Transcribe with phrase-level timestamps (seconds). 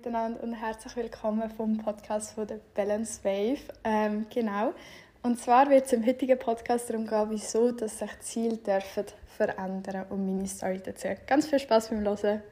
[0.00, 3.60] miteinander und herzlich willkommen vom Podcast von der Balance Wave.
[3.84, 4.72] Ähm, genau.
[5.22, 9.04] Und zwar wird es im heutigen Podcast darum gehen, wieso dass sich Ziele dürfen
[9.36, 11.08] verändern und meine Story dazu.
[11.26, 12.42] Ganz viel Spaß beim Hören.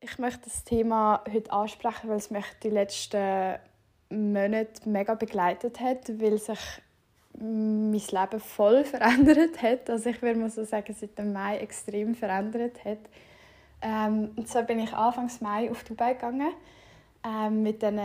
[0.00, 3.56] Ich möchte das Thema heute ansprechen, weil es mich die letzten
[4.10, 6.60] Monate mega begleitet hat, weil sich
[7.38, 9.90] mein Leben voll verändert hat.
[9.90, 12.98] Also ich würde mal so sagen, seit dem Mai extrem verändert hat.
[13.82, 16.52] Ähm, und so bin ich Anfangs Mai auf Dubai gegangen
[17.26, 18.00] ähm, mit, den,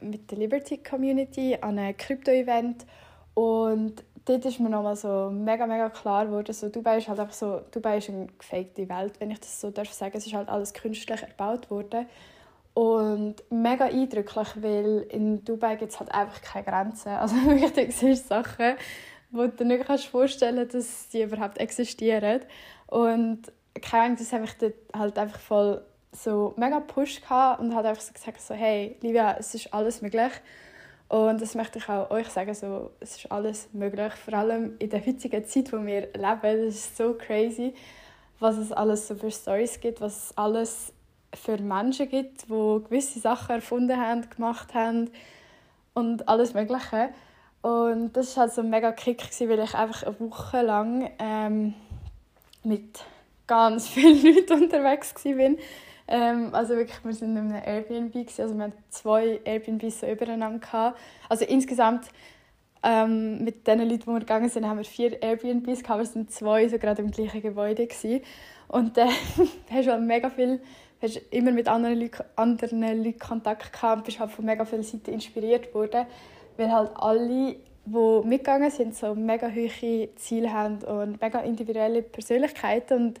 [0.00, 2.86] mit der Liberty Community an einem Krypto-Event
[3.34, 7.34] und dort ist mir nochmal so mega, mega klar geworden, so, Dubai ist halt einfach
[7.34, 10.16] so, Dubai ist eine gefakte Welt, wenn ich das so darf sagen.
[10.16, 12.06] Es ist halt alles künstlich erbaut worden
[12.74, 17.12] und mega eindrücklich, weil in Dubai gibt es halt einfach keine Grenzen.
[17.12, 18.76] Also wirklich, siehst Sachen,
[19.30, 22.40] wo du dir nicht kannst vorstellen dass sie überhaupt existieren.
[22.86, 27.22] Und keine Ahnung, das habe ich dort halt einfach voll so mega gepusht
[27.58, 30.32] und hat einfach so gesagt so, hey, Livia, es ist alles möglich.
[31.08, 34.88] Und das möchte ich auch euch sagen, so, es ist alles möglich, vor allem in
[34.88, 36.66] der heutigen Zeit, wo wir leben.
[36.66, 37.74] Das ist so crazy,
[38.38, 40.92] was es alles so für Stories gibt, was alles
[41.34, 45.10] für Menschen gibt, die gewisse Sachen erfunden haben, gemacht haben
[45.94, 47.10] und alles Mögliche.
[47.62, 51.74] Und das war halt so ein mega Kick, weil ich einfach eine Woche lang ähm,
[52.64, 53.04] mit
[53.46, 55.56] ganz vielen Leuten unterwegs war.
[56.08, 60.58] Ähm, also wirklich, wir sind in einem Airbnb, also wir hatten zwei Airbnbs so übereinander.
[60.58, 60.98] Gehabt.
[61.28, 62.06] Also insgesamt
[62.82, 66.14] ähm, mit den Leuten, die wir gegangen sind, haben wir vier Airbnbs gehabt, aber es
[66.16, 67.86] waren zwei so gerade im gleichen Gebäude.
[67.86, 68.22] Gewesen.
[68.68, 69.12] Und dann äh,
[69.70, 70.60] hast du halt mega viel
[71.02, 74.82] hast immer mit anderen Leuten, anderen Leuten Kontakt gehabt und bist halt von mega vielen
[74.82, 76.06] Seiten inspiriert worden,
[76.56, 83.06] weil halt alle, die mitgegangen sind, so mega hohe Ziele haben und mega individuelle Persönlichkeiten
[83.06, 83.20] und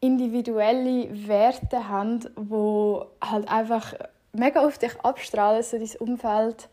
[0.00, 3.94] individuelle Werte haben, die halt einfach
[4.32, 6.68] mega auf dich abstrahlen, so dein Umfeld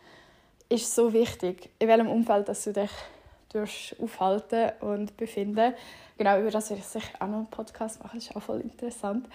[0.70, 5.74] ist so wichtig, in welchem Umfeld dass du dich aufhalten und befinden.
[6.18, 8.62] Genau, über das werde ich sicher auch noch einen Podcast machen, das ist auch voll
[8.62, 9.28] interessant.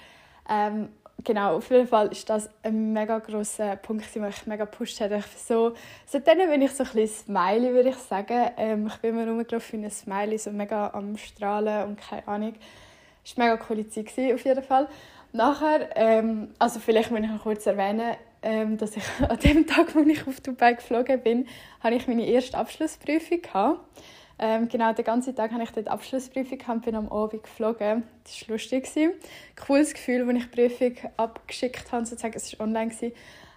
[0.49, 0.89] Ähm,
[1.25, 5.12] genau, auf jeden Fall ist das ein mega grosser Punkt, der mich mega gepusht hat.
[5.12, 5.75] Ich so,
[6.07, 8.51] seitdem bin ich so ein bisschen Smiley, würde ich sagen.
[8.57, 12.55] Ähm, ich bin immer rumgelaufen wie ein Smiley, so mega am Strahlen und keine Ahnung.
[13.25, 14.89] Es war eine mega coole Zeit, auf jeden Fall.
[15.33, 19.95] Nachher, ähm, also vielleicht muss ich noch kurz erwähnen, ähm, dass ich an dem Tag,
[19.95, 21.49] als ich auf Dubai geflogen bin,
[21.81, 23.81] hatte ich meine erste Abschlussprüfung gehabt.
[24.39, 28.03] Ähm, genau, den ganzen Tag habe ich dort Abschlussprüfung und bin am Abend geflogen.
[28.25, 28.89] Das war lustig.
[29.67, 32.35] Cooles Gefühl, als ich die Prüfung abgeschickt habe, sozusagen.
[32.37, 32.93] Es war online.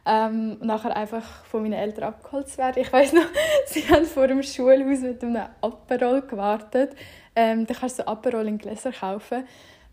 [0.06, 2.82] Ähm, nachher einfach von meinen Eltern abgeholt zu werden.
[2.82, 3.28] Ich weiß noch,
[3.66, 6.96] sie haben vor dem Schulhaus mit einem Aperol gewartet.
[7.36, 9.44] Ähm, da kannst du so Aperol in Gläser kaufen.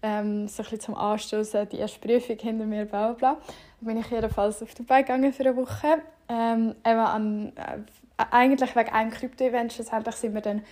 [0.03, 3.39] Ähm, so ein zum Anstoßen, die erste Prüfung hinter mir, bla bla bla.
[3.81, 6.01] Dann bin ich jedenfalls auf Dubai gegangen für eine Woche.
[6.29, 7.79] Ähm, eben an, äh,
[8.17, 9.73] eigentlich wegen einem Krypto-Event.
[9.73, 10.63] Schlussendlich sind wir dann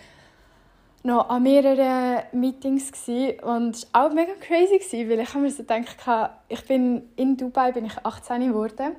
[1.05, 3.41] noch an mehreren Meetings gewesen.
[3.41, 5.97] und es war auch mega crazy, gewesen, weil ich mir so gedacht
[6.49, 8.97] ich bin in Dubai bin ich 18 geworden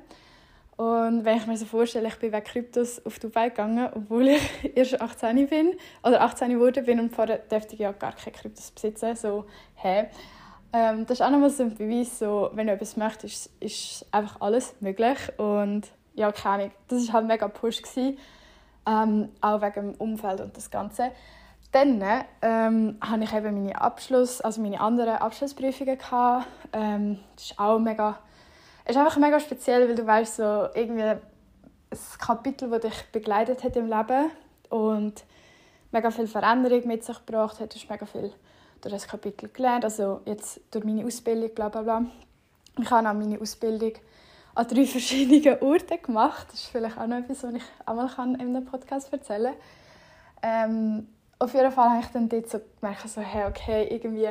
[0.76, 4.42] und wenn ich mir so vorstelle, ich bin wegen Kryptos auf Dubai gegangen, obwohl ich
[4.76, 5.74] erst 18 bin
[6.04, 10.06] oder 18 geworden bin und vorher durfte ich ja gar keine Kryptos besitzen, so hä.
[10.72, 14.06] Ähm, das ist auch nochmal so ein Beweis, so, wenn du etwas möchtest, ist, ist
[14.12, 18.16] einfach alles möglich und ja, keine Ahnung, das war halt mega Push gewesen
[18.86, 21.10] ähm, auch wegen dem Umfeld und das Ganze.
[21.72, 22.02] Dann
[22.42, 26.46] ähm, hatte ich eben meine Abschluss, also meine anderen Abschlussprüfungen gehabt.
[26.72, 28.18] Ähm, das ist auch mega,
[28.86, 31.20] ist einfach mega speziell, weil du weißt so irgendwie ein
[32.18, 34.30] Kapitel, das dich begleitet hat im Leben
[34.70, 35.24] und
[35.92, 37.74] mega viel Veränderung mit sich gebracht hat.
[37.74, 38.32] Du hast mega viel
[38.80, 42.04] durch das Kapitel gelernt, also jetzt durch meine Ausbildung, bla bla bla.
[42.78, 43.92] Ich habe auch meine Ausbildung
[44.56, 46.46] an drei verschiedenen Orten gemacht.
[46.50, 49.54] Das ist vielleicht auch noch etwas, was ich einmal in einem Podcast erzählen
[50.42, 50.70] kann.
[50.72, 51.08] Ähm,
[51.38, 54.30] auf jeden Fall habe ich dann dort so gemerkt, so, hey, okay, irgendwie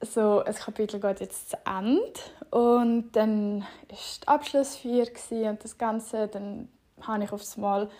[0.00, 2.12] so ein Kapitel geht jetzt zu Ende
[2.50, 6.68] und dann war die Abschlussfeier und das Ganze, dann
[7.02, 7.90] habe ich aufs Mal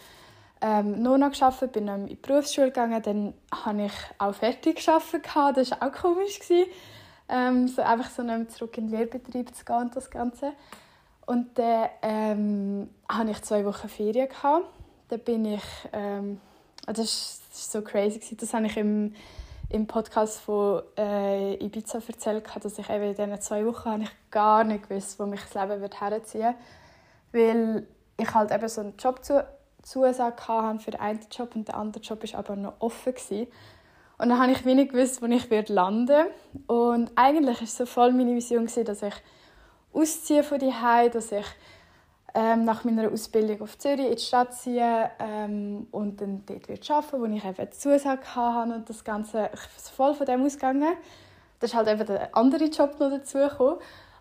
[0.63, 4.85] ähm, noch noch gearbeitet, bin dann in die Berufsschule gegangen, dann habe ich auch fertig
[4.85, 5.27] gearbeitet,
[5.57, 6.41] das war auch komisch,
[7.29, 10.53] ähm, so einfach so zurück in den Lehrbetrieb zu gehen und das Ganze.
[11.27, 14.29] Und dann ähm, hatte ich zwei Wochen Ferien.
[14.29, 14.67] Gehabt.
[15.09, 15.63] Dann bin ich...
[15.93, 16.41] Ähm,
[16.87, 18.37] das, war, so crazy.
[18.37, 19.13] Das habe ich im,
[19.71, 24.11] im Podcast von äh, Ibiza erzählt, dass ich eben in diesen zwei Wochen habe ich
[24.31, 26.55] gar nicht gewusst, wo mich das Leben wird herziehen
[27.33, 27.51] wird.
[27.51, 27.87] Weil
[28.19, 29.45] ich halt eben so einen Job zu,
[29.83, 33.15] Zusage hatte für den einen Job und der andere Job war aber noch offen.
[33.15, 33.49] Gewesen.
[34.19, 36.27] Und dann habe ich wenig gewusst, wo ich landen
[36.67, 39.15] Und eigentlich war es so voll meine Vision, dass ich
[39.97, 40.73] ausziehe von die
[41.13, 41.47] dass ich
[42.35, 46.91] ähm, nach meiner Ausbildung auf Zürich in die Stadt ziehe ähm, und dann dort wird
[46.91, 50.45] arbeiten, wo ich eben eine Zusage habe und das Ganze, ich bin voll von dem
[50.45, 50.95] ausgegangen.
[51.59, 53.79] Da ist halt eben der andere Job noch dazugekommen.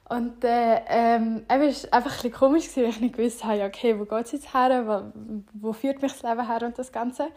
[0.07, 4.00] Und äh, ähm, es war einfach ein bisschen komisch, weil ich nicht gewusst habe, okay,
[4.00, 5.12] wo geht es jetzt her, wo,
[5.54, 7.28] wo führt mich das Leben her und das Ganze.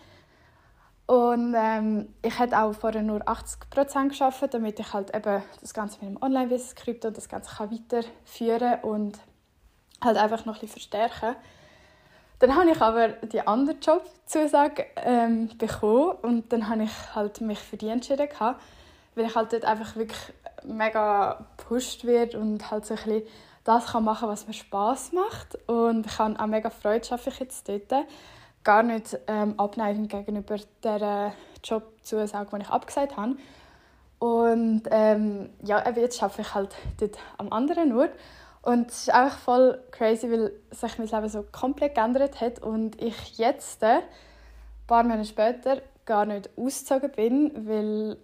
[1.08, 6.05] Und ähm, ich hätte auch vorher nur 80% geschafft, damit ich halt eben das Ganze
[6.05, 9.19] mit dem Online-Business Krypto das Ganze kann weiterführen und
[10.05, 11.34] halt einfach noch ein bisschen verstärken.
[12.40, 17.58] Dann habe ich aber die andere Jobzusage ähm, bekommen und dann habe ich halt mich
[17.58, 18.60] für die entschieden gehabt,
[19.14, 23.22] weil ich halt dort einfach wirklich mega gepusht wird und halt so ein bisschen
[23.64, 27.38] das kann machen, was mir Spaß macht und ich habe auch mega Freude schaffe ich
[27.38, 28.05] jetzt dort
[28.69, 31.32] gar nicht ähm, abneigend gegenüber der
[31.65, 33.37] Jobzusage, die ich abgesagt habe.
[34.19, 38.11] Und ähm, ja, jetzt arbeite ich halt dort am anderen Ort.
[38.61, 43.00] Und es ist einfach voll crazy, weil sich mein Leben so komplett geändert hat und
[43.00, 44.03] ich jetzt, ein
[44.87, 48.19] paar Monate später, gar nicht ausgezogen bin, weil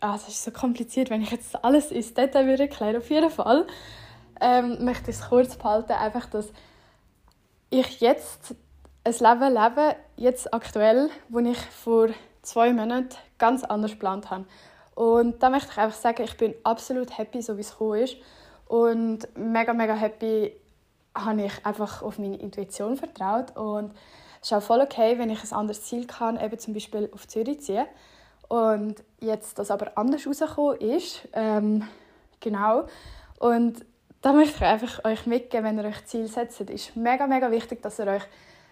[0.00, 2.96] ah, es ist so kompliziert, wenn ich jetzt alles ins Detail würde erklären.
[2.96, 3.66] Auf jeden Fall
[4.38, 6.52] ähm, möchte ich es kurz behalten, einfach, dass
[7.70, 8.54] ich jetzt
[9.08, 12.08] ein Leben leben, jetzt aktuell, wo ich vor
[12.42, 14.44] zwei Monaten ganz anders geplant habe.
[14.94, 18.16] Und da möchte ich einfach sagen, ich bin absolut happy, so wie es gekommen ist.
[18.66, 20.52] Und mega, mega happy
[21.14, 23.56] habe ich einfach auf meine Intuition vertraut.
[23.56, 23.92] Und
[24.42, 27.26] es ist auch voll okay, wenn ich ein anderes Ziel kann, eben zum Beispiel auf
[27.26, 27.86] Zürich ziehen.
[28.48, 31.86] Und jetzt das aber anders rausgekommen ist, ähm,
[32.40, 32.84] genau.
[33.38, 33.86] Und
[34.20, 37.82] da möchte ich einfach euch mitgeben, wenn ihr euch Ziel setzt, ist mega, mega wichtig,
[37.82, 38.24] dass ihr euch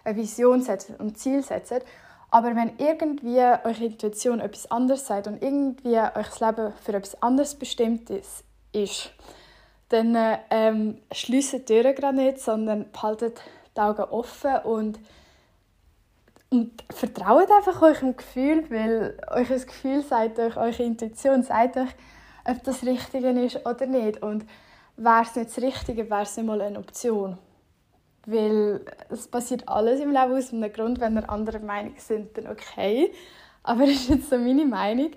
[0.07, 1.83] eine Vision setzt und Ziel setzt.
[2.29, 7.21] Aber wenn irgendwie eure Intuition etwas anderes sagt und irgendwie euch das Leben für etwas
[7.21, 9.11] anderes bestimmt ist,
[9.89, 10.17] dann
[10.49, 13.41] ähm, schließt die Türen gerade nicht, sondern behaltet
[13.75, 14.99] die Augen offen und,
[16.49, 21.89] und vertraut einfach eurem Gefühl, weil euer Gefühl sagt euch, eure Intuition sagt euch,
[22.43, 24.21] ob das Richtige ist oder nicht.
[24.21, 24.45] Und
[24.97, 27.37] wäre es nicht das Richtige, wäre es nicht mal eine Option.
[28.29, 32.47] Weil es passiert alles im Leben aus einem Grund, wenn ihr anderer Meinung sind, dann
[32.47, 33.13] okay.
[33.63, 35.11] Aber das ist jetzt so meine Meinung.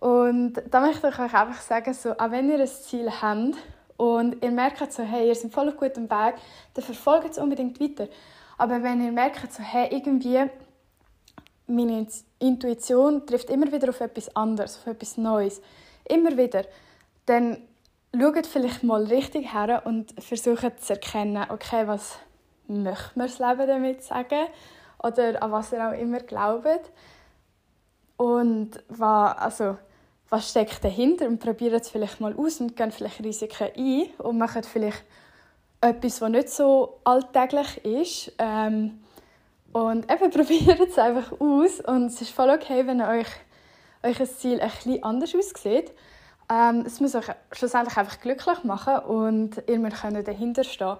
[0.00, 3.56] Und da möchte ich euch einfach sagen, so, auch wenn ihr ein Ziel habt
[3.96, 6.34] und ihr merkt so, hey, ihr seid voll auf gutem Weg,
[6.74, 8.08] dann verfolgt es unbedingt weiter.
[8.58, 10.44] Aber wenn ihr merkt so, hey, irgendwie
[11.66, 12.06] meine
[12.38, 15.62] Intuition trifft immer wieder auf etwas anderes, auf etwas Neues,
[16.06, 16.64] immer wieder,
[17.26, 17.58] dann
[18.14, 22.18] schaut vielleicht mal richtig her und versucht zu erkennen, okay, was
[22.68, 24.46] möchte man das Leben damit sagen
[25.02, 26.90] oder an was ihr auch immer glaubt.
[28.16, 29.76] Und was, also,
[30.28, 34.38] was steckt dahinter und probiert es vielleicht mal aus und gehen vielleicht Risiken ein und
[34.38, 35.04] machen vielleicht
[35.80, 38.32] etwas, was nicht so alltäglich ist.
[38.38, 39.02] Ähm,
[39.72, 43.28] und eben probiert es einfach aus und es ist voll okay, wenn euch
[44.02, 45.92] euer Ziel bisschen anders aussieht.
[46.50, 50.96] Ähm, es muss euch schlussendlich einfach glücklich machen und ihr könnt dahinter stehen.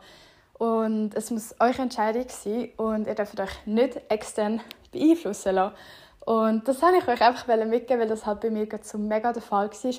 [0.62, 4.61] Und es muss eure Entscheidung sein und ihr dürft euch nicht extern
[4.93, 5.75] beeinflussen lassen.
[6.20, 9.43] Und das wollte ich euch einfach mitgeben, weil das halt bei mir so mega der
[9.43, 9.93] Fall war.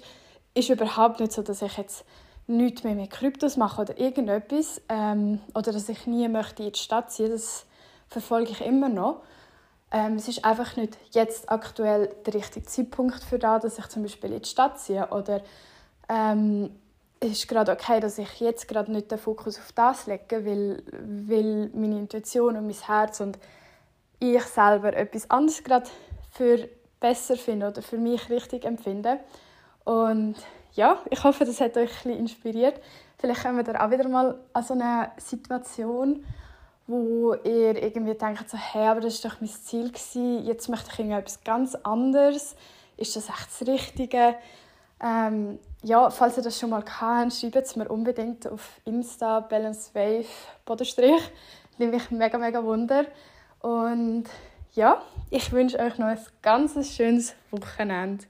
[0.54, 2.06] Ist überhaupt nicht so, dass ich jetzt
[2.48, 4.82] nichts mehr mit Kryptos mache oder irgendetwas.
[4.88, 7.66] Ähm, oder dass ich nie möchte in die Stadt ziehen Das
[8.08, 9.22] verfolge ich immer noch.
[9.92, 14.04] Ähm, es ist einfach nicht jetzt aktuell der richtige Zeitpunkt für das, dass ich zum
[14.04, 15.10] Beispiel in die Stadt ziehe.
[15.10, 15.42] Oder
[16.08, 16.83] ähm, es
[17.24, 20.84] ist gerade okay, dass ich jetzt gerade nicht den Fokus auf das lege, weil,
[21.27, 23.38] weil meine Intuition und mein Herz und
[24.20, 25.89] ich selber etwas anderes gerade
[26.32, 29.20] für besser finde oder für mich richtig empfinde.
[29.84, 30.36] Und
[30.74, 32.80] ja, ich hoffe, das hat euch ein inspiriert.
[33.18, 36.25] Vielleicht kommen wir auch wieder mal an so eine Situation,
[36.88, 39.92] wo ihr irgendwie denkt, so, hey, aber das war doch mein Ziel,
[40.46, 42.56] jetzt möchte ich etwas ganz anderes.
[42.98, 44.36] Ist das echt das Richtige?
[45.04, 50.26] Ähm, ja, falls ihr das schon mal habt, schreibt es mir unbedingt auf Insta, balancewave,
[50.64, 51.22] Bodenstrich.
[51.78, 53.06] Nimmt mich mega, mega Wunder.
[53.60, 54.26] Und
[54.72, 58.24] ja, ich wünsche euch noch ein ganz schönes Wochenende.